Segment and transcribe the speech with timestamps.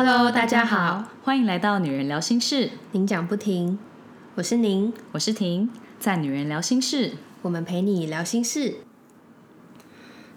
[0.00, 3.80] Hello，大家好，欢迎来到女人聊心事，您讲不停，
[4.36, 5.68] 我是您，我是婷，
[5.98, 8.76] 在女人聊心事，我们陪你聊心事。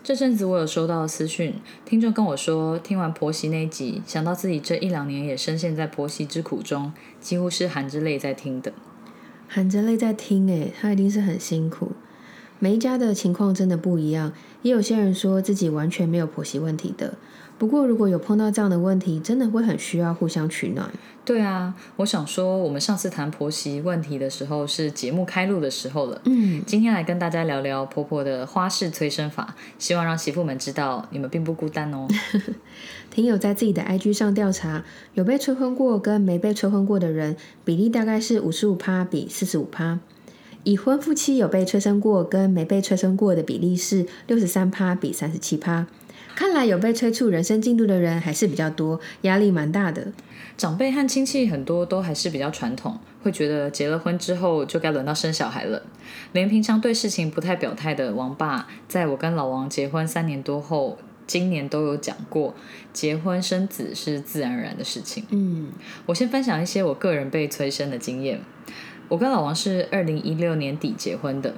[0.02, 1.54] 这阵子我有收到私讯，
[1.86, 8.74] 听众跟我说，听完婆媳那集，想到自己这一两年也深陷在婆媳之苦中，几乎是含着泪在听的。
[9.48, 11.92] 含着泪在听，诶，他一定是很辛苦。
[12.58, 14.34] 每一家的情况真的不一样，
[14.64, 17.14] 也有些人说自己完全没有婆媳问题的。
[17.62, 20.92] 不过，如果有碰到这样的问题，真的会很需要互相取暖。
[21.24, 26.20] 对啊，我想说，我们上次谈婆媳问题的时候是节目开录的时候了。
[26.26, 32.08] 嗯，今天来跟大家聊聊婆婆的花式催生法，希望让媳妇们知道你们并不孤单哦。
[33.14, 34.84] 听友在自己的 IG 上调查，
[35.14, 40.00] 有被催婚过跟没被催婚过的人比例大概是五十五趴比四十五趴，
[40.64, 45.86] 已婚夫妻有被催生过跟没被催生过的比例是六十三趴比三十七趴。
[46.36, 50.08] 看来有被催促人生进度的人还是比较多，压力蛮大的。
[50.58, 55.82] 长辈和亲戚很多都还是比较传统，会觉得结了婚之后就该轮到生小孩了。
[56.34, 62.54] 连平常对事情不太表态的王爸，在我跟老王结婚三年多后，今年都有讲过，
[62.94, 65.26] 结婚生子是自然而然的事情。
[65.30, 65.70] 嗯，
[66.06, 68.42] 我先分享一些我个人被催生的经验。
[69.08, 71.54] 我跟老王是二零一六年底结婚的。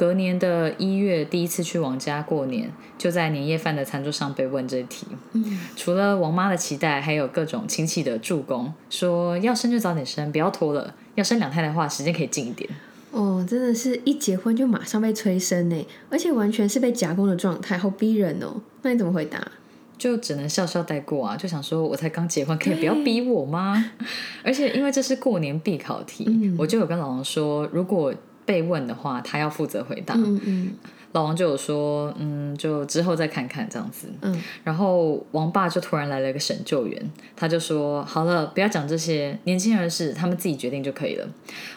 [0.00, 5.06] 隔年的一月，第一次去王家过年，就在年夜饭的餐桌上被问这题。
[5.32, 10.94] 嗯，除了王妈的期待，还有各种亲戚的助攻，说要生就早点生，不要拖了。
[11.16, 12.70] 要生两胎的话，时间可以近一点。
[13.10, 18.62] 哦，真的是一结婚就马上被催生呢，而且完全是被夹攻的状态，好逼人哦。
[18.80, 19.52] 那你怎么回答？
[19.98, 23.92] 就只能笑笑带过啊，就想说我才刚结婚，可以不要逼我吗？
[24.42, 28.14] 而且因为这是过年必考题，我就有跟老王说，如果。
[28.44, 30.14] 被问的话，他要负责回答。
[30.14, 30.72] 嗯嗯，
[31.12, 34.08] 老王就有说，嗯，就之后再看看这样子。
[34.22, 41.28] 嗯，然后王爸就突然来了一个神救援，他就说：“好了，不要讲这些年轻人的事，他们自己决定就可以了。”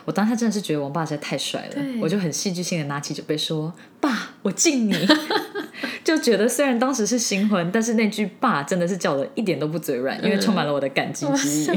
[0.05, 4.93] 我当下真的是觉得王爸实在太帅了，我就很戏剧性的拿起酒杯说：“爸，我敬你。
[6.03, 11.67] ”就觉得虽然当时是新婚，但是那句“爸”真的是叫的一点都不嘴软，因为充满了我的感激之意。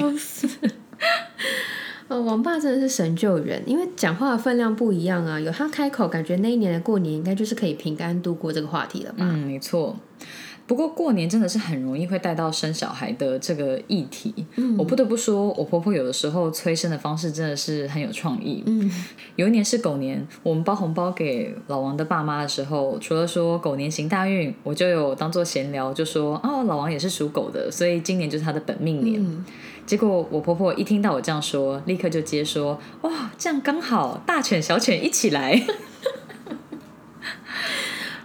[2.09, 5.41] 呃，王爸真的是神救人，因为讲话的分量不一样啊。
[5.41, 9.19] 有他开口，感觉那一年的过年应该就是可以平安度过这个话题了吧？
[9.21, 9.97] 嗯，没错。
[10.69, 14.35] 不过过年真的是很容易会带到生小孩的这个议题。
[14.57, 18.65] 嗯，我不得不说，我婆婆有的时候催生的方式真的是很有创意。
[18.67, 18.91] 嗯，
[19.37, 29.45] 有一年是狗年，我们包红包给老王的爸妈的时候，除了说狗年行大运，我就有当做闲聊，就说哦，老王也是属狗的，所以今年就是他的本命年。
[29.87, 35.63] 结果我婆婆一听到我这样说，立刻就接说：“哇，这样刚好，大犬小犬一起来。”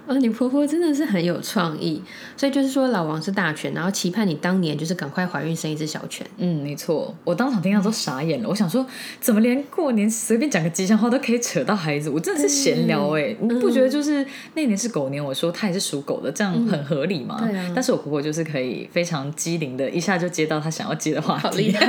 [0.07, 2.01] 啊，你婆婆真的是很有创意，
[2.38, 6.25] 所以就是说老王是大犬，然后期盼你当年就是赶快怀孕生一只小犬。
[6.38, 8.50] 嗯，没错，我当场听到都傻眼了。
[8.50, 8.86] 我想说，
[9.19, 12.09] 怎么连过年随便讲个吉祥话都可以扯到孩子？
[12.09, 17.40] 我真的是闲聊哎，你不觉得就是那年是狗年，我说他也是属狗的，这样很合理吗？
[17.47, 17.72] 对啊。
[17.75, 21.42] 但是我婆婆就是可以非常机灵的，一下就接到他想要接的话题。
[21.42, 21.86] 好厉害！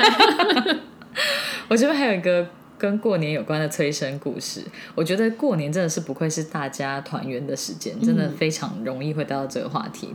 [1.69, 2.47] 我这边还有一个。
[2.83, 4.61] 跟过年有关的催生故事，
[4.97, 10.09] 我觉得过年真的是不愧是大家团圆的时间，真的非常容易会带到这个话题。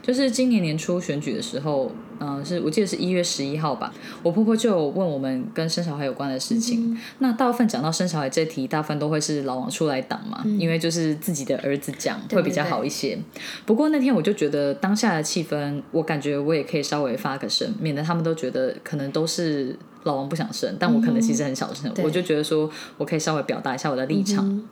[0.00, 6.98] 就是今年年初选举的时候，嗯，是我记得是一月十一号吧，我婆婆就问我们跟生小孩有关的事情。
[7.18, 13.18] 那大部分讲到生小孩这题，大部分都会是老王出来挡嘛，因为就是自己的儿子讲会比较好一些。
[13.66, 19.76] 不过那天我就觉得当下的气氛，我感觉我也可以稍微发个声，免得他们都觉得可能都是。
[20.06, 24.62] 老王不想生，但我可能其实很小声，我就觉得说我可以稍微表达一下我的立场。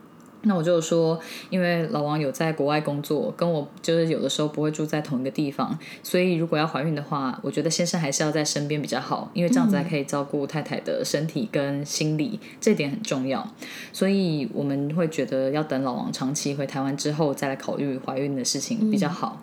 [0.47, 1.19] 那我就说，
[1.49, 13.49] 因为老王有在国外工作，跟我就是有的时候不会住在同一个地方，所以如果要怀孕的话，我觉得先生还是要在身边比较好，因为这样子还可以照顾太太的身体跟心理，这点很重要。
[13.91, 19.41] 所以我们会觉得要等老王长期回台湾之后再来考虑怀孕的事情比较好。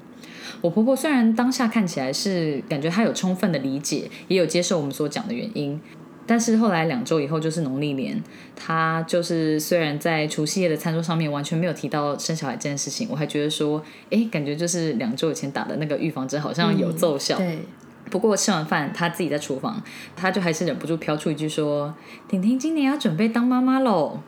[0.61, 5.81] 我婆婆虽然当下看起来是感觉她有充分的理解，也有接受我们所讲的原因，
[6.27, 8.21] 但是后来两周以后就是农历年，
[8.55, 17.37] 她就是虽然在除夕夜的餐桌上面完全没有提到生小孩这件事情，我还觉得说，哎，感觉就是两周以前打的那个预防针好像有奏效。
[17.37, 17.59] 对。
[18.09, 19.81] 不过吃完饭，她自己在厨房，
[20.15, 21.93] 她就还是忍不住飘出一句说
[22.29, 24.19] ：“婷婷今年要准备当妈妈喽。”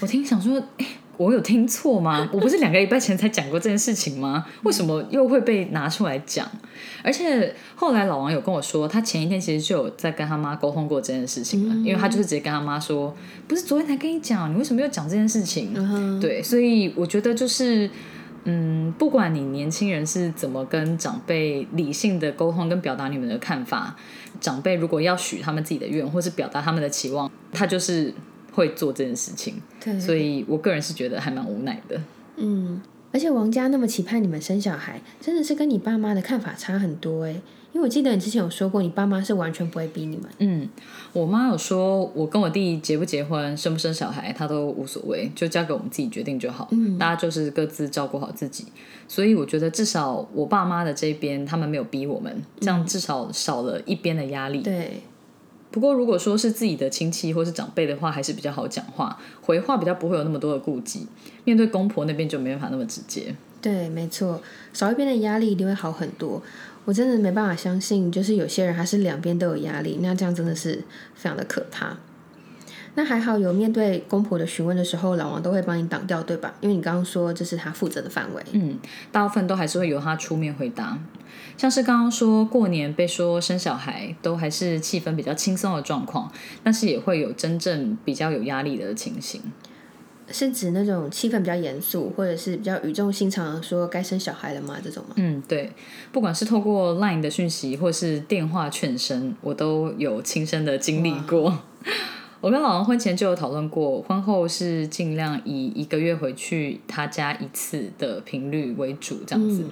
[0.00, 0.86] 我听想说，哎。
[1.20, 2.26] 我有听错吗？
[2.32, 4.46] 我不是两个礼拜前才讲过这件事情吗？
[4.62, 6.50] 为什么又会被拿出来讲？
[7.04, 13.14] 而且后来老王有跟我说，他前一天其实就有在跟他妈沟通过这件事情了，因为他就是直接跟他妈说，
[13.46, 15.74] 不是昨天才跟你讲，你为什么又讲这件事情？
[16.18, 17.90] 对，所以我觉得就是
[18.44, 23.94] 嗯，不管你年轻人是怎么跟长辈理性的沟通跟表达你们的看法，
[24.40, 28.14] 长辈如果要许他们自己的愿，或是表达他们的期望，他就是
[28.52, 29.54] 会做这件事情。
[29.82, 32.00] 对，所以我个人是觉得还蛮无奈的。
[32.36, 32.80] 嗯，
[33.12, 37.40] 而且王家那么期盼你们生小孩，真的是跟你爸妈的看法差很多哎。
[37.72, 40.26] 因为我记得你之前有说过，你爸妈是完全不会逼你们。
[40.38, 40.68] 嗯，
[41.12, 46.66] 我妈有说，我跟我弟结不结婚、生不生小孩，她都无所谓，就交给我们自己决定就好。
[46.72, 48.64] 嗯，大家就是各自照顾好自己。
[49.06, 54.62] 所以我觉得至少我爸妈的这边，他们没有逼我们，这样至少少了一边的压力。
[54.62, 55.00] 对。
[55.70, 61.06] 不过如果说是自己的亲戚或是长辈的话，还是比较好讲话，回话比较不会有那么多的顾忌。
[61.44, 63.34] 面对公婆那边就没办法那么直接。
[63.62, 64.40] 对，没错，
[64.72, 66.42] 少一边的压力一定会好很多。
[66.86, 70.82] 我真的没办法相信，就是有些人还是两边都有压力，那这样真的是
[71.14, 71.96] 非常的可怕。
[72.94, 76.52] 那还好有面对公婆的询问的时候，老王都会帮你挡掉，对吧？
[76.60, 78.42] 因为你刚刚说这是他负责的范围。
[78.52, 78.78] 嗯，
[79.12, 80.98] 大部分都还是会由他出面回答。
[81.56, 86.30] 像是刚刚说过年被说生小孩，都还是气氛比较轻松的状况，
[86.64, 89.40] 但是也会有真正比较有压力的情形。
[90.32, 94.76] 是指那种气氛比较严肃，或者是比较语重心长说该生小孩了吗？
[94.82, 95.14] 这种吗？
[95.16, 95.72] 嗯，对，
[96.12, 101.62] 不管是透过 LINE 的讯息，或是电话劝生，我都有亲身的经历过。
[102.40, 109.64] 我跟老王婚前就有讨论过，婚后是尽量以一个月回去他家一次的频率为主，这样子。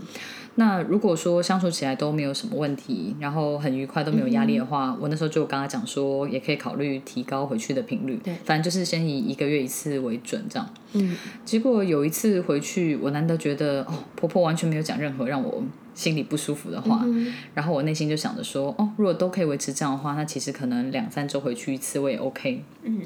[0.56, 8.18] 那如果说相处起来都没有什么问题，然后很愉快都没有压力的话，我那时候就跟他讲说，也可以考虑提高回去的频率。
[8.24, 10.68] 对，反正就是先以一个月一次为准这样。
[10.94, 15.62] 嗯，结果有一次回去，我难得觉得哦，婆婆完全没有讲任何让我
[15.98, 17.04] 心里不舒服的话，
[17.54, 22.62] 然后我内心就想着说，哦，如果都可以维持这样的话，那其实可能两三周回去一次我也 OK。
[22.84, 23.02] 嗯。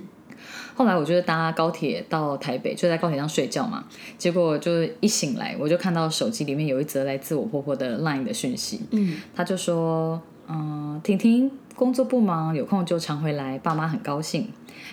[0.75, 3.85] 后来我就是搭高铁到台北，就在高铁上睡觉嘛。
[4.19, 8.83] 结果就是一醒来，我就看到手机里面有一则来自我婆婆的 LINE 的讯息。
[8.91, 14.49] 嗯，她就说：“嗯，婷婷工作不忙，有空就常回来，爸妈很高兴。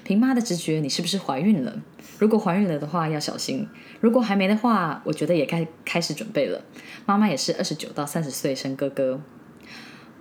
[0.05, 1.75] 凭妈的直觉，你是不是怀孕了？
[2.19, 3.65] 如果怀孕了的话，要小心；
[3.99, 6.61] 如果还没的话，我觉得也该开始准备了。
[7.07, 9.19] 妈妈也是二十九到三十岁生哥哥。”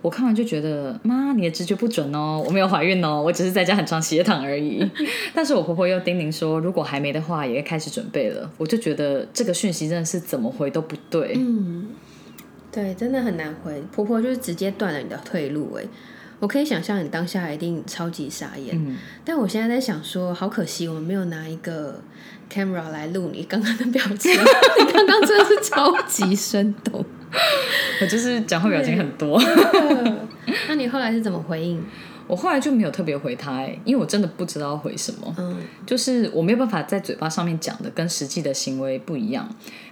[0.01, 4.89] 我看完就觉得，妈，你的直觉不准哦，我没有怀孕哦，我只是在家很长斜躺而已。
[5.35, 8.49] 但是我婆婆又叮咛说，如果还没的话，也该开始准备了。
[8.57, 11.33] 我就觉得这个讯息真的是怎么回都不对。
[11.35, 11.89] 嗯，
[12.71, 13.83] 对，真的很难回。
[13.91, 15.83] 婆婆就是直接断了你的退路哎。
[16.39, 18.75] 我可以想象你当下一定超级傻眼。
[18.75, 18.97] 嗯。
[19.23, 22.01] 但我现在在想说，好可惜我们没有拿一个
[22.51, 24.31] camera 来录你刚刚的表情。
[24.33, 27.05] 你刚刚真的是超级生动。
[28.01, 29.39] 我就是讲话表情很多，
[30.67, 31.83] 那你后来是怎么回应？
[32.25, 35.35] 我后来就没有特别回他，因为我真的不知道回什么。
[35.37, 39.47] 嗯，就是我没有办法在嘴巴上面讲的跟实际的行为不一样。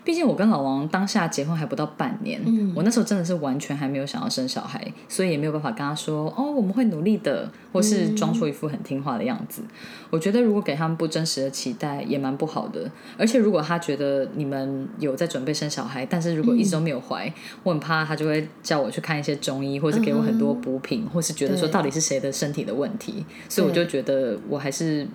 [0.07, 2.41] 毕竟我跟老王当下结婚还不到半年，
[2.73, 9.63] 我那时候真的是完全还没有想要生小孩，所以也没有办法跟他说哦，我们会努力的，或是装出一副很听话的样子。
[10.09, 12.89] 我觉得如果给他们不真实的期待，也蛮不好的。
[13.17, 17.29] 而且如果他觉得你们有在准备生小孩，但是如果一直都没有怀，
[17.63, 23.25] 我很怕他就会叫我去看一些中医，或是给我很多补品，或是觉得说到底是谁的身体的问题。
[23.49, 25.05] 所以我就觉得我还是。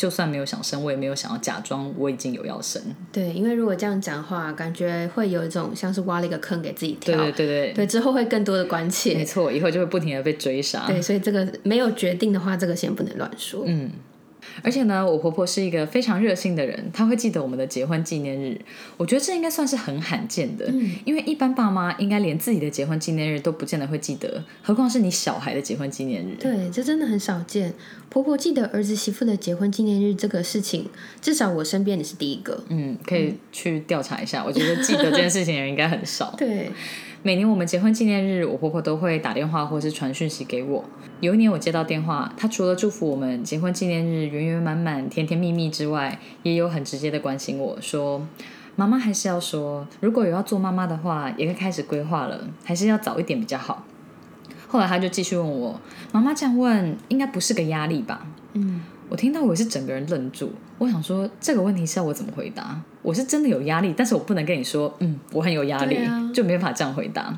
[0.00, 2.80] 就算没有想生，我也没有想要假装我已经有要生。
[3.12, 7.14] 对，因为如果这样讲话，感觉会有一种像是挖了一个坑给自己跳。
[7.18, 9.12] 对对对对，之后会更多的关切。
[9.12, 10.86] 没错，以后就会不停的被追杀。
[10.86, 13.64] 对，所以这个没有决定的话，这个先不能乱说。
[13.66, 13.90] 嗯。
[14.62, 18.60] 而且呢，我婆婆是一个非常热心的人，她会记得我们的结婚纪念日。
[18.96, 20.72] 我觉得这应该算是很罕见的，
[21.04, 26.36] 因为一般爸妈应该连自己的结婚纪念日都不见得会记得，何况是你小孩的结婚纪念日。
[26.38, 27.74] 对，这真的很少见。
[28.08, 30.88] 婆婆记得儿子媳妇的结婚纪念日这个事情，
[31.20, 32.62] 至少我身边你是第一个。
[32.68, 34.44] 嗯，可以去调查一下。
[34.44, 36.34] 我觉得记得这件事情的人应该很少。
[36.36, 36.70] 对。
[37.22, 40.82] 每年我们结婚纪念日，我婆婆都会打电话或是传讯息给我。
[41.20, 48.26] 有一年我接到电话，她除了祝福我们结婚纪念日圆圆满满、甜甜蜜蜜之外，也有很直接的关心我说
[48.74, 53.84] ：“妈妈还是要说，如果有要做妈妈的话，也该开始规划了，还是要早一点比较好。”
[54.66, 55.78] 后来她就继续问我
[56.12, 58.80] ：“妈妈这样问，应该不是个压力吧？”嗯。
[59.10, 62.80] 我听到我是整个人愣住，我想说这个问题是要我怎么回答？
[63.02, 65.98] 我是真的有压力，但是我不能跟你说，嗯，我很有压力，
[66.32, 67.36] 就没法这样回答。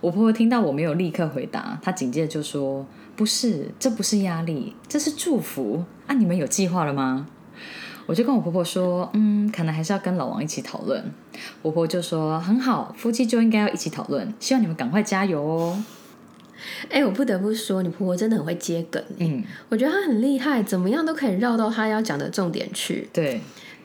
[0.00, 2.86] 我婆婆听到我没有立刻回答，她紧接着就说
[3.16, 6.14] ：“不是，这不是压力，这是祝福啊！
[6.14, 7.26] 你们有计划了吗？”
[8.06, 11.12] 我就跟我婆婆说：“嗯，可能还是要跟老王一起讨论。”
[11.60, 15.84] 我婆婆就说：“很好，夫妻就应该要一起讨论，希望你们赶快加油哦。”
[16.88, 19.02] 哎，我不得不说，你婆婆真的很会接梗。
[19.18, 23.08] 嗯，我觉得她很厉害，怎么样都可以绕到她要讲的重点去。
[23.12, 23.40] 对，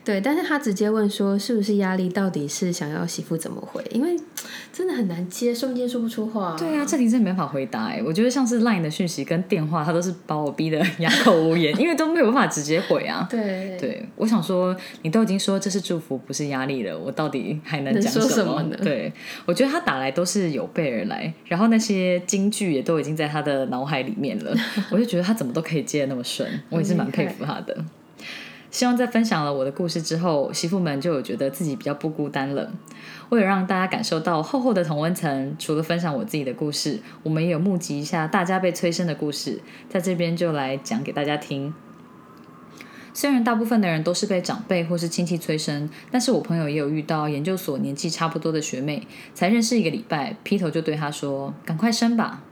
[0.06, 3.84] 对，但是他直接问说是不是压力，到底是想要媳妇怎么回？
[3.92, 4.16] 因为
[4.72, 6.56] 真的很难接，瞬间说不出话。
[6.58, 8.00] 对啊，这题真的没法回答哎。
[8.06, 13.28] 我觉得像是 LINE 的讯息跟电话，他都是把我逼得 哑口无言，因为都没有办法直接回啊。
[13.30, 18.78] 对对，我想说，你都已经说这是祝福，不是压力了，我到底还能讲什么呢？
[18.84, 19.12] 对，
[19.48, 24.56] 我觉得他打来都是有备而来，然后那些金句也都已经在他的脑海里面了，
[24.92, 27.76] 我就觉得他怎么都可以接的那么顺，我也是蛮佩服他的。
[28.76, 32.74] 希望在分享了我的故事之后，媳妇们就有觉得自己比较不孤单了。
[33.30, 41.74] 为了让大家感受到厚厚的同温层，除了分享我自己的故事，我们也有募集一下大家被催生的故事，在这边就来讲给大家听。
[43.14, 52.44] 虽然大部分的人都是被长辈或是亲戚催生，但是我朋友也有遇到研究所年纪差不多的学妹，才认识一个礼拜，劈头就对她说：“赶快生吧。”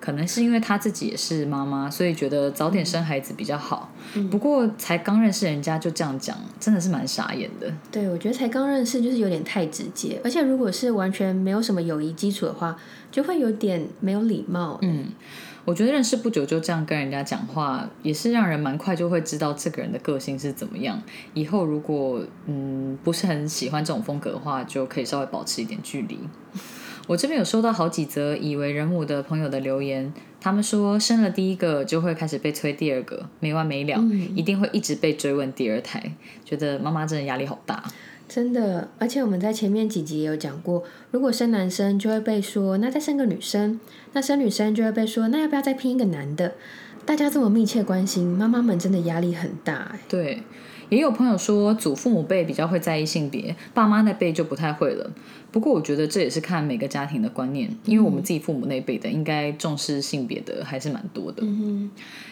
[0.00, 3.92] 可能是因为她自己也是妈妈，所以觉得早点生孩子比较好。
[4.30, 7.72] 不过才刚认识人家就这样讲，真的是蛮傻眼的。
[7.92, 12.76] 对，我觉得才刚认识就是有点太直接，而且如果是完全没有什么友谊基础的话，
[13.12, 14.78] 就会有点没有礼貌。
[14.82, 15.08] 嗯，
[15.64, 21.00] 我觉得认识不久就这样跟人家讲话，也是让人蛮快就会知道这个人的个性是怎么样。
[21.34, 26.18] 以后如果嗯不是很喜欢这种风格的话，就可以稍微保持一点距离。
[27.10, 34.00] 我这边有收到好几则以为人母的朋友的留言，他们说生了第一个就会开始被催第二个，没完没了，
[34.36, 36.00] 一定会一直被追问第二胎，
[36.44, 37.82] 觉得妈妈真的压力好大。
[38.28, 43.80] 真的，而且我们在前面几集也有讲过，如果生男生就会被说那再生个女生，
[44.12, 46.54] 那生女生就会被说那要不要再拼一个男的？
[47.04, 49.96] 大家这么密切关心，妈妈们真的压力很大。
[50.08, 50.44] 对。
[50.90, 55.10] 也有朋友说，祖父母辈比较会在意性别，爸妈那辈就不太会了。
[55.50, 61.42] 不过我觉得这也是看每个家庭的观念，因为我们自己父母那辈的应该重视性别的还是蛮多的。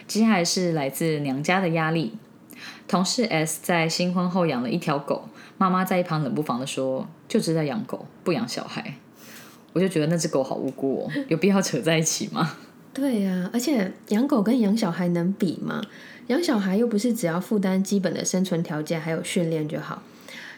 [0.06, 2.12] 接下来是来自娘家的压力。
[2.88, 8.94] 同事 S 在新婚后养了一条狗，妈妈在一旁冷不防的说：“就知道养狗不养小孩。”
[9.74, 12.56] 我就觉得那只狗好无辜哦，有必要扯在一起吗？
[12.92, 15.80] 对呀，而且养狗跟养小孩能比吗？
[16.28, 20.02] 养小孩又不是只要负担基本的生存条件，还有训练就好。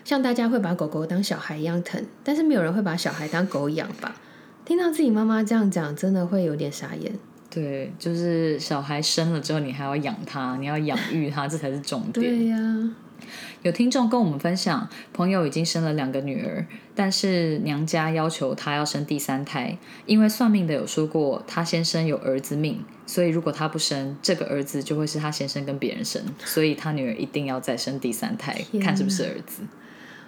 [0.04, 4.16] 像大家会把狗狗当小孩一样疼，但是没有人会把小孩当狗养吧？
[4.64, 7.12] 听到自己妈妈这样讲，真的会有点傻眼。
[7.48, 12.12] 对，就是小孩生了之后，你还要养他，你要养育他，这才是重点。
[12.12, 12.56] 对呀。
[13.62, 29.62] 有听众跟我们分享，朋友已经生了两个女儿，但是娘家要求她要生第三胎，因为算命的有说过她先生有儿子命，所以如果她不生，这个儿子就会是她先生跟别人生，所以她女儿一定要再生第三胎，看是不是儿子。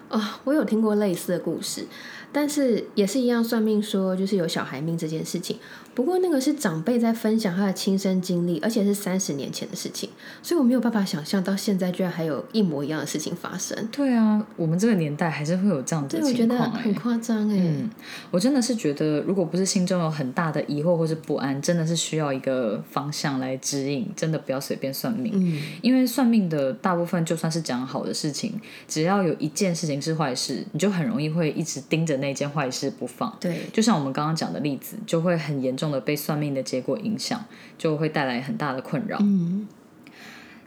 [0.08, 1.86] 啊，我有听过类似的故事。
[2.34, 5.58] 但是也是一样，算命说就是有小孩命这件事情。
[5.94, 10.08] 不过那个是长辈在分享他的亲身经历，而且是三十年前的事情，
[10.42, 13.76] 所以我没有办法想象到现在居然还有一模一样的事情发生。
[13.90, 17.56] 对啊，我们这个年代还是会有这样的情况，我觉得很夸张哎。
[17.58, 17.90] 嗯，
[18.30, 25.32] 我真的是觉得，如果不是心中有很大的疑惑或是不安，真的是需要一个方向来指引，真的不要随便算命。
[25.34, 33.36] 嗯，因为算命的大部分就算是讲好的事情，只要有一件事情是坏事，你就很容易会一直盯着那件坏事不放。
[33.40, 37.44] 对，就像我们刚刚讲的例子，就会很严重的被算命的结果影响，
[37.76, 39.18] 就会带来很大的困扰。
[39.20, 39.66] 嗯，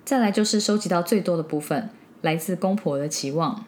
[0.03, 1.89] 再来就是收集到最多的部分，
[2.21, 3.65] 来自公婆的期望。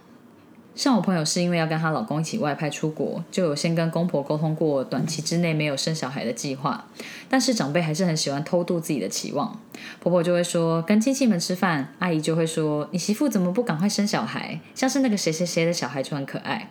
[0.75, 6.85] 像我朋友是因为要跟她老公一起外派出国，就有先跟公婆沟通过短期之内没有生小孩的计划，
[7.27, 9.59] 但是长辈还是很喜欢偷渡自己的期望。
[9.99, 14.59] 婆婆就会说跟亲戚们吃饭，阿姨就会说你媳妇怎么不赶快生小孩？
[14.75, 16.69] 像是那个谁谁谁的小孩就很可爱。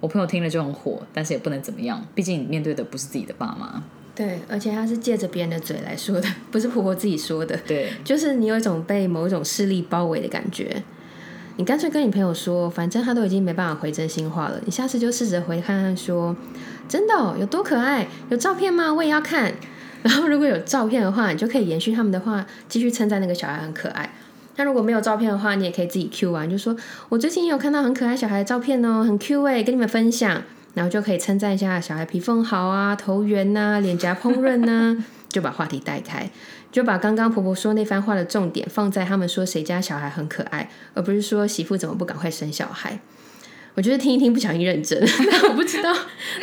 [0.00, 3.82] 我朋友听了就很火，但是也不能怎么样，毕竟你面对的不是自己的爸妈。
[4.14, 7.54] 对，而且他是借着别人的嘴来说的，不是婆婆自己说的。
[7.66, 10.82] 对，就是你有一种被某一种势力包围的感觉。
[11.58, 16.34] 你干脆跟你朋友说，反正他都已经没办法回真心话了，你下次就试着回看看，说
[16.88, 18.92] 真的有多可爱，有照片吗？
[18.92, 19.52] 我也要看。
[20.02, 24.08] 然后如果有照片的话，你就可以延续他们的话，继续称赞那个小孩很可爱。
[24.56, 26.74] 那如果没有照片的话，你也可以自己 Q 完，就说
[27.08, 30.42] 我最近有看到很可爱小孩的照片哦，很 Q 哎，跟你们分享，
[30.74, 34.96] 然后就可以称赞一下小孩皮肤好啊，头圆呐，脸颊丰润呐，
[35.28, 36.30] 就把话题带开，
[36.72, 42.98] 就把刚刚婆婆说那番话的重点放在他们说谁家小孩很可爱，而不是说媳妇怎么不赶快生小孩。
[43.74, 44.98] 我觉得听一听不小心认真，
[45.30, 45.94] 但 我不知道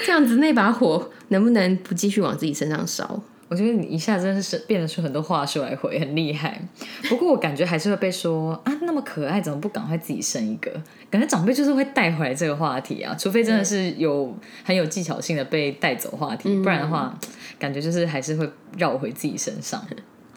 [0.05, 3.24] 这样子那把火能不能不继续往自己身上烧。
[3.54, 6.60] 我觉得你一下真的是变得出很多话术来回，很厉害。
[7.08, 10.72] 不过我感觉还是会被说啊，那么可爱，怎么不赶快自己生一个？
[11.12, 17.16] 感觉长辈就是会带回来这个话题啊，除非真的是有很有技巧性的被带走话题，不然的话，
[17.60, 19.86] 感觉就是还是会绕回自己身上。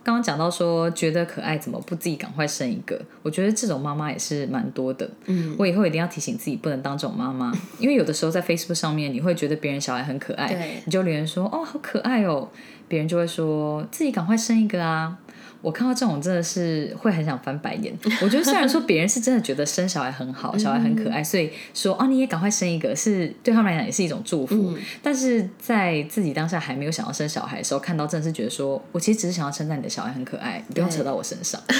[0.07, 2.97] 刚刚讲到说觉得可爱，怎么不自己赶快生一个？
[3.25, 5.11] 我觉得这种妈妈也是蛮多的。
[5.25, 12.49] 嗯，我以后一定要提醒自己不能当这种妈妈， 因为有的时候在 Facebook 上面，你会觉得别人小孩很可爱，你就留言说哦好可爱哦，
[12.87, 15.19] 别人就会说自己赶快生一个啊。
[15.63, 17.93] 我看到这种真的是会很想翻白眼。
[18.23, 24.77] 我觉得虽然说别人是真的觉得生小孩很好，小孩很可爱，所以说哦你也赶快生一个，是对他们来讲也是一种祝福。
[25.03, 31.61] 但是在自己当下还没有想要生小孩的时候，看到真的是觉得说我其实只是想要称赞你的小孩很可爱，你不要扯到我身上。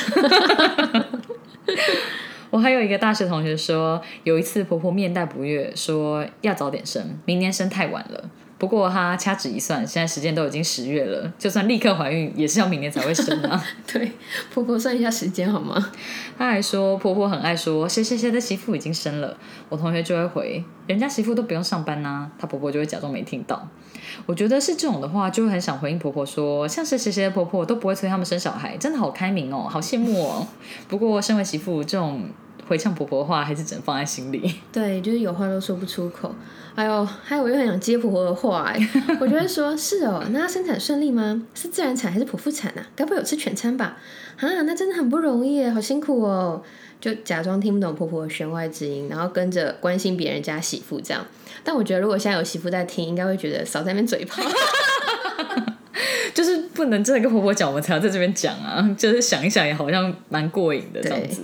[2.51, 8.31] 我还有一个大学同学说，有一次婆婆面带不悦，说要早点生，明年生太晚了。
[8.59, 13.63] 不过她掐指一算，现在时间都已经十月了，就算立刻怀孕，也是要明年才会生啊。
[13.93, 14.11] 对，
[14.53, 15.93] 婆婆算一下时间好吗？
[16.39, 19.37] 她还说婆婆很爱说谁谁谁的媳妇已经生了，
[19.69, 23.69] 我同学就会回人家媳妇都不用上班呐，她婆婆就会假装没听到。
[24.25, 30.47] 我觉得是这种的话，就会很想回应婆婆说，像是谁谁的婆婆都不会催他们生小孩，真的好开明哦，好羡慕哦。
[30.89, 32.25] 不过身为媳妇这种。
[32.67, 34.55] 回呛婆婆的话，还是只能放在心里。
[34.73, 36.35] 对，就是有话都说不出口。
[36.75, 38.89] 哎呦，还有我又很想接婆婆的话，哎，
[39.21, 41.43] 我就会说：是哦，那她生产顺利吗？
[41.55, 42.87] 是自然产还是剖腹产啊？
[42.95, 43.97] 该不会有吃全餐吧？
[44.37, 46.63] 啊，那真的很不容易，好辛苦哦。
[46.99, 51.25] 就假装听不懂婆婆的弦外之音，然后跟着关心别人家媳妇这样。
[51.63, 54.43] 但我觉得，如果现在有媳妇在听，应该会觉得少在那边嘴炮。
[56.37, 58.87] 就是不能真的跟婆婆讲，我们才要在这边讲啊。
[58.99, 61.43] 就是想一想，也好像蛮过瘾的这样子。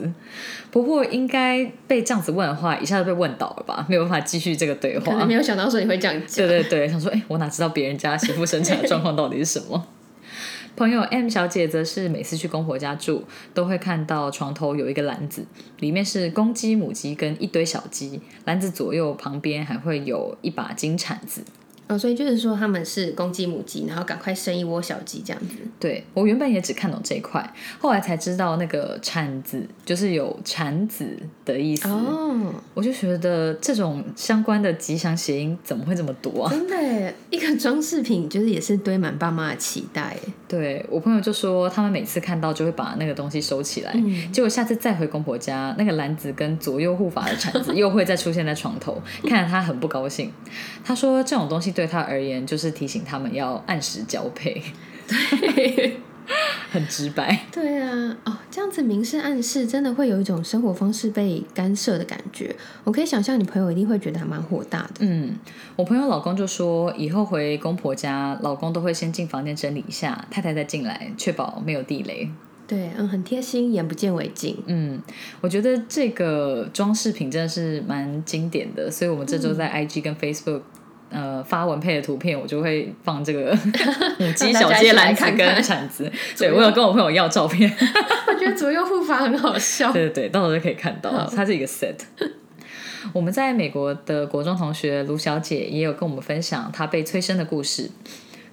[0.71, 3.87] 婆婆应该被这样子问的话，一下就被问倒了吧？
[3.89, 5.13] 没有办法继续这个对话。
[5.13, 6.47] 可能没有想到说你会这样讲。
[6.47, 9.83] 对对对，想说，哎，我哪知道别人家媳妇生产的状况到底是什么？
[10.77, 15.45] 朋友 M 小姐则是每次去公婆家住，都会看到床头有一个篮子，
[15.81, 21.43] 里面是公鸡、母鸡跟一堆小鸡，篮子左右旁边还会有一把金铲子。
[21.99, 25.57] 所以就是说他们是公鸡母鸡，然后赶快生一窝小鸡这样子。
[25.79, 31.07] 对我原本也只看懂这一块，后来才知道那个产子就是有产子
[31.45, 31.89] 的意思。
[31.89, 36.51] 哦，我就觉得这种相关的吉祥谐音怎么会这么多啊？
[36.55, 40.17] 真的，一个装饰品就是也是堆满爸妈的期待。
[40.49, 43.95] 对我朋友就说，他们每次看到就会把那个东西收起来，
[44.33, 50.33] 结果下次再回公婆家，那个篮子跟左右护法的铲子又会再出现在床头， 看着他很不高兴。
[50.85, 51.82] 他说这种东西对。
[51.83, 54.63] 对他而言，就是提醒他们要按时交配，
[55.41, 55.97] 对，
[56.71, 57.45] 很直白。
[57.51, 62.55] 对啊，哦，这样子明示暗示，真的会有一种生活方式被干涉的感觉。
[62.85, 65.01] 我可以想象，你朋友一定会觉得还蛮火大的。
[65.01, 65.37] 嗯，
[65.75, 72.31] 我朋友老公就说，以后回公婆家，老公都会先进房间整理一下，太太再进来，确保没有地雷。
[72.69, 74.57] 对，嗯，很贴心，眼不见为净。
[74.67, 75.03] 嗯，
[75.41, 80.63] 我觉得这个装饰品真的是蛮经典的，所以我们这周在 IG 跟 Facebook。
[81.13, 83.57] 呃，发文配的图片，我就会放这个
[84.19, 86.11] 母鸡小鸡篮子跟铲子。
[86.39, 87.71] 对我有跟我朋友要照片，
[88.27, 89.93] 我觉得左右护法很好笑。
[89.93, 91.95] 对对对，到时候就可以看到，它是一个 set。
[93.13, 97.91] 我们在美国的国中同学卢小姐也有跟我们分享她被催生的故事。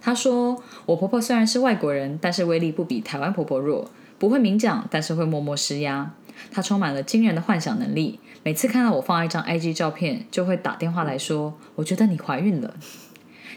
[0.01, 6.11] 她说：“我婆婆虽然是外国人，但是威力不比台湾婆婆弱，不会明讲，但是会默默施压。
[6.51, 12.73] 她充满了惊人的幻想能力。”每次看到我放一张 IG 照片，就会打电话来说：“我觉得你怀孕了。”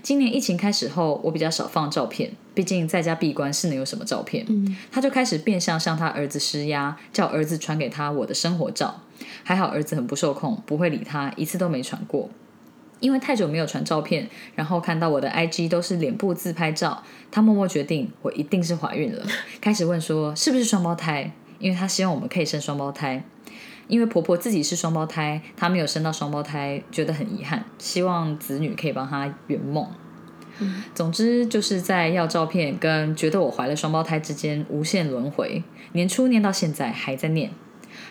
[0.03, 4.45] 今年疫情开始后，我比较少放照片，毕竟在家闭关是能有什么照片？
[4.90, 9.03] 他就开始变相向他儿子施压，叫儿子传给他我的生活照。
[9.45, 12.29] 还好儿子很不受控，不会理他，一次都没传过。
[12.99, 19.25] 因为太久没有传照片，然后看到我的 IG 都是脸部自拍照，他默默决定我一定是怀孕了，
[19.61, 21.33] 开始问说是不是双胞胎？
[21.62, 23.25] 因为她希望我们可以生双胞胎。
[23.88, 29.87] 因为婆婆自己是双胞胎，她没有生到双胞胎，觉得很遗憾，希望子女可以帮她圆梦。
[30.94, 37.51] 总之就是在要照片跟觉得我怀了双胞胎之间无限轮回，年初念到现在还在念。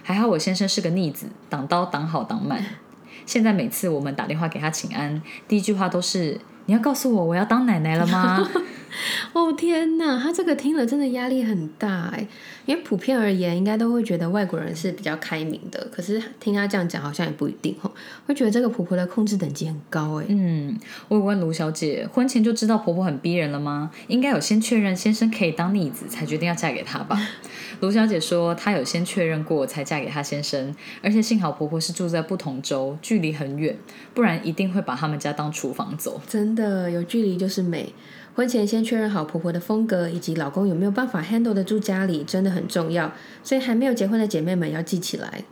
[0.04, 2.64] 还好我先生是个逆子，挡刀挡好挡满。
[3.26, 8.46] 现在每次我们打电话给他请安，第一句话都是：“你要告诉我我要当奶奶了吗？”
[9.34, 12.28] 哦天哪，他这个听了真的压力很大哎，
[12.66, 17.92] 因为普遍而言，应该都会觉得外国人是比较开明的，可是听他这样讲，好像也不一定哦，
[18.28, 20.26] 会觉得这个婆婆的控制等级很高哎。
[20.30, 20.78] 嗯，
[21.08, 23.92] 我问卢小姐，婚前就知道婆婆很逼人了吗？
[24.08, 27.20] 应该有先确认先生可以当逆子，才决定要嫁给他吧？
[27.80, 33.76] 卢小姐说，她有先确认过才嫁给她先生，而且幸好婆婆是住在不同州，距离很远，
[34.14, 36.22] 不然一定会把他们家当厨房走。
[36.28, 37.94] 真的，有距离就是美。
[38.34, 43.12] 婚前先确认好婆婆的风格以及老公有没有办法 handle 得住家里，真的很重要。
[43.44, 45.44] 所以还没有结婚的姐妹们要记起来。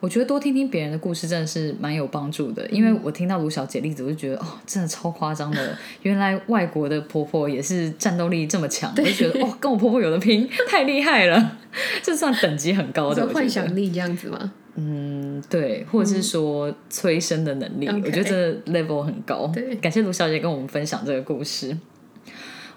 [0.00, 5.76] 我觉得多听听别人的故事真的是蛮有帮助的，因为我听到卢小姐例子，我就觉得哦，真的超夸张的。
[6.02, 11.58] 原来外国的婆婆也是战斗力这么强，我就觉得哦，跟我婆婆有的拼，太厉害了，
[12.00, 13.26] 这算等级很高的。
[13.34, 14.52] 幻想力这样子吗？
[14.76, 19.48] 嗯，对，或者是说催生的能力，我觉得这 level 很高。
[19.48, 21.76] 对，感谢卢小姐跟我们分享这个故事。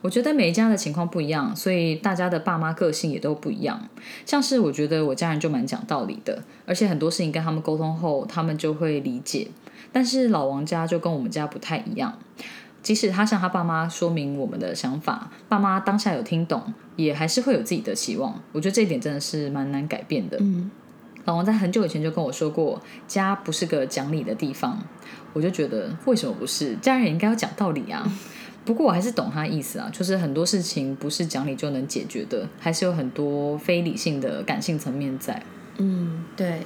[0.01, 3.87] 我觉得每一家的情况不一样，所以大家的爸妈个性也都不一样。
[4.25, 9.47] 像是我觉得我家人就蛮讲道理的，而且很多事情跟他们沟通后，他们就会理解。
[9.91, 12.17] 但是老王家就跟我们家不太一样，
[12.81, 18.41] 即使他向他爸妈说明我们的想法，爸妈当下有听懂，也还是会有自己的期望。
[18.53, 20.37] 我觉得这一点真的是蛮难改变的。
[20.39, 20.71] 嗯，
[21.25, 24.81] 老王在很久以前就跟我说过，家不是个讲理的地方。
[25.33, 26.75] 我就觉得为什么不是？
[26.77, 28.03] 家人也应该要讲道理啊。
[28.71, 35.43] 不过我还是懂他意思啊，就是很多事情不是讲理就能解决的，还是有很多非理性的感性层面在。
[35.75, 36.61] 嗯，对，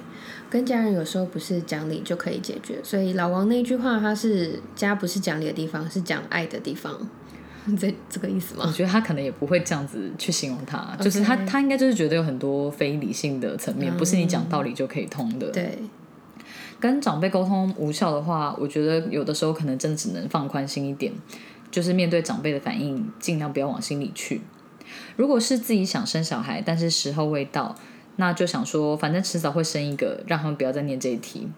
[0.48, 2.80] 跟家人有时候不是讲理就可以解决。
[2.84, 6.96] 所以老王那句话，他是家不是讲理的地方，是讲爱的地方，
[7.80, 8.66] 这这个意思吗？
[8.68, 15.50] 我觉得他可能也不会这样子去形容他，就是他他应该就是觉得有很多非理性的层面，不是你讲道理就可以通的。
[15.50, 15.80] 对，
[16.80, 21.12] 跟长辈沟通无效的话，我觉得有的时候可能真的只能放宽心一点。
[21.76, 24.40] 就是面对长辈的反应，尽量不要往心里去。
[25.18, 27.76] 如果是自己想生小孩，但是时候未到，
[28.16, 31.50] 那就想说，反正迟早会生一个，让他们不要再念这一题。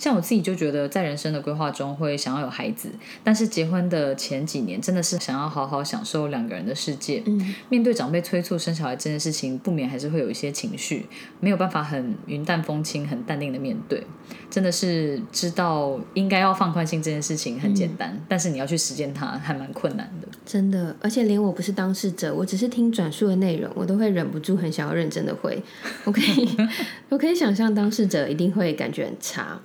[0.00, 2.88] 像我自己就觉得，在人生的规划中会想要有孩子，
[3.22, 7.22] 但是结婚的前几年真的是想要好好享受两个人的世界。
[7.26, 11.04] 嗯，面对长辈催促生小孩这件事情，不免还是会有一些情绪，
[11.38, 14.02] 没有办法很云淡风轻、很淡定的面对。
[14.48, 20.28] 真的是知道应该要放宽心这件事情很简单，但是你要去实践它还蛮困难的。
[20.46, 25.62] 真的，而且连我不是当事者，我只是听转述的内容，我都会忍不住很想要认真的回。
[26.04, 26.48] 我可以，
[27.10, 29.60] 我可以想象当事者一定会感觉很差。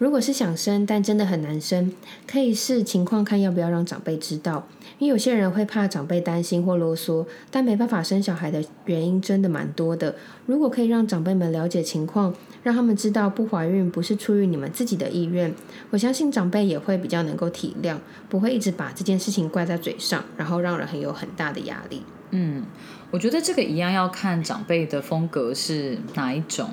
[0.00, 1.92] 如果是想生，但真的很难生，
[2.26, 4.66] 可以视情况看要不要让长辈知道，
[4.98, 10.14] 因为有些人会怕长辈担心或啰嗦，但没办法生小孩的原因真的蛮多的。
[10.46, 15.54] 如果可以让长辈们了解情况，让他们知道不怀孕不是出于你们自己的意愿，
[15.90, 17.98] 我相信长辈也会比较能够体谅，
[18.30, 22.02] 不会一直把这件事情挂在嘴上，然后让人很有很大的压力。
[22.30, 22.64] 嗯，
[23.10, 26.70] 我觉得这个一样要看长辈的风格是哪一种。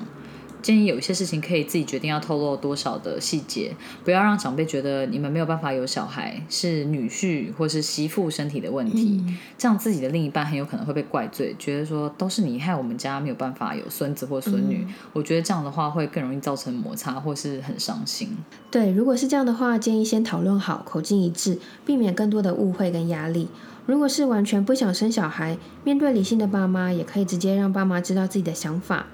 [0.60, 9.22] 建议有一些事情可以自己决定要透露多少的细节，不要让长辈觉得你们没有办法有小孩是女婿或是媳妇身体的问题，
[9.56, 14.86] 这样自己的另一半很有可能会被怪罪，觉得说都是你害我们家没有办法有孙子或孙女。
[15.12, 18.36] 我觉得这样的话会更容易造成摩擦或是很伤心。
[18.70, 23.48] 对，如果是这样的话，建议先讨论好，口径一致，避免更多的误会跟压力。
[23.86, 29.06] 如果是完全不想生小孩，面对理性的爸妈，也可以直接让爸妈知道自己的想法。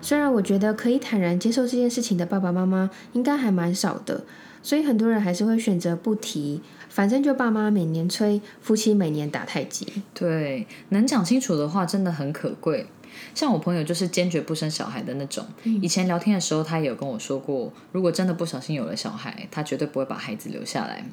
[0.00, 4.24] 虽然我觉得可以坦然接受这件事情的爸爸妈妈应该还蛮少的，
[4.62, 9.86] 所以很多人还是会选择不提，反正就爸妈每年催，夫妻每年打太极。
[10.14, 12.86] 对，能讲清楚的话真的很可贵。
[13.34, 15.44] 像我朋友就是坚决不生小孩的那种。
[15.64, 21.04] 以前聊天的时候，他也有跟我说过，如果真的不小心有了小孩，他绝对不会把孩子留下来。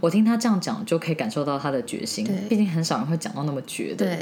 [0.00, 2.26] 我听他这样讲，就可以感受到他的决心。
[2.48, 4.06] 毕竟很少人会讲到那么绝的。
[4.06, 4.18] 对。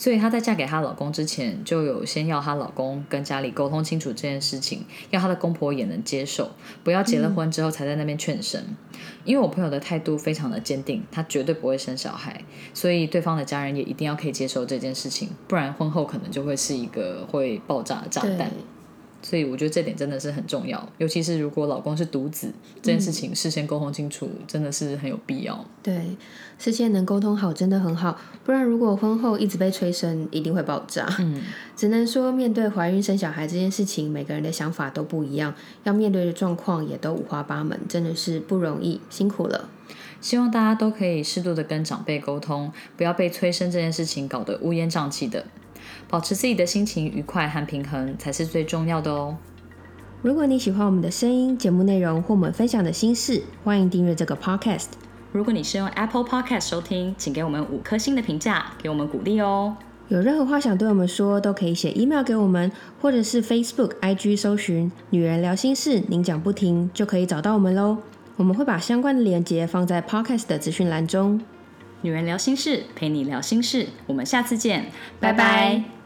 [0.00, 6.52] 所以她在嫁给她老公之前，就有先要她老公跟家里沟通清楚这件事情，要她的公婆也能接受，
[6.84, 8.62] 不要结了婚之后才在那边劝生。
[9.24, 12.40] 因为我朋友的态度非常的坚定，她绝对不会生小孩，
[12.72, 18.50] 所以对方的家人也一定要可以接受这件事情，不然婚后可能就会是一个会爆炸的炸弹。
[19.20, 25.66] 所以我觉得这点真的是很重要，尤其是如果老公是独子，这件事情事先沟通清楚，真的是很有必要。
[25.82, 26.16] 对，
[26.56, 31.04] 事先能沟通好真的很好，不然如果婚后一直被催生，一定会爆炸。
[31.18, 31.42] 嗯，
[31.74, 39.68] 只能说面对怀孕生小孩这件事情，每个人的想法都不一样，要面对的状况也都五花八门，真的是不容易，辛苦了。
[40.20, 45.44] 希望大家都可以适度的跟长辈沟通，不要被催生这件事情搞得乌烟瘴气的。
[46.08, 49.36] 保持自己的心情愉快和平衡才是最重要的哦。
[50.22, 54.86] 如果你喜欢我们的声音、节目内容或我们分享的心事，欢迎订阅这个 podcast。
[55.30, 59.76] 如果你是用 Apple Podcast 收听，请给我们五颗星的评价，给我们鼓励哦。
[60.08, 67.98] 有任何话想对我们说，都可以写 email 给我们，或者是 Facebook、IG 搜寻“女人聊心事”，您讲不停就可以找到我们喽。
[68.36, 71.38] 我们会把相关的链接放在 podcast 的资讯栏中。
[72.00, 74.86] 女人聊心事，陪你聊心事，我们下次见，
[75.20, 75.97] 拜拜。